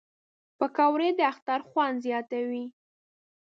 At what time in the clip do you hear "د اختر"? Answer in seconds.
1.17-1.59